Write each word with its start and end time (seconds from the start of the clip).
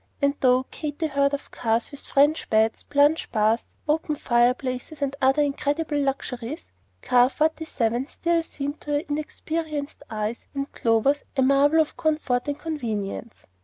But 0.19 0.41
though 0.41 0.63
Katy 0.71 1.05
heard 1.05 1.31
of 1.35 1.51
cars 1.51 1.91
with 1.91 1.99
French 2.07 2.49
beds, 2.49 2.81
plunge 2.81 3.31
baths, 3.31 3.65
open 3.87 4.15
fireplaces, 4.15 4.99
and 5.03 5.15
other 5.21 5.43
incredible 5.43 5.99
luxuries, 5.99 6.71
Car 7.03 7.29
Forty 7.29 7.65
seven 7.65 8.07
still 8.07 8.41
seemed 8.41 8.81
to 8.81 8.93
her 8.93 9.03
inexperienced 9.07 10.01
eyes 10.09 10.47
and 10.55 10.71
Clover's 10.71 11.23
a 11.37 11.43
marvel 11.43 11.79
of 11.79 11.97
comfort 11.97 12.47
and 12.47 12.57
convenience. 12.57 13.45